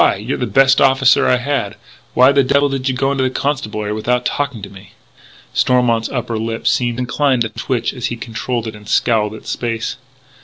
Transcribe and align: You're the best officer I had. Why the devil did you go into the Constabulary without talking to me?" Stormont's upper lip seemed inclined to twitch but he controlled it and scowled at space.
You're 0.17 0.39
the 0.39 0.47
best 0.47 0.81
officer 0.81 1.27
I 1.27 1.37
had. 1.37 1.75
Why 2.15 2.31
the 2.31 2.41
devil 2.41 2.69
did 2.69 2.89
you 2.89 2.95
go 2.95 3.11
into 3.11 3.23
the 3.23 3.29
Constabulary 3.29 3.93
without 3.93 4.25
talking 4.25 4.63
to 4.63 4.69
me?" 4.71 4.93
Stormont's 5.53 6.09
upper 6.09 6.39
lip 6.39 6.65
seemed 6.65 6.97
inclined 6.97 7.43
to 7.43 7.49
twitch 7.49 7.93
but 7.93 8.05
he 8.05 8.15
controlled 8.15 8.65
it 8.65 8.73
and 8.75 8.89
scowled 8.89 9.35
at 9.35 9.45
space. 9.45 9.97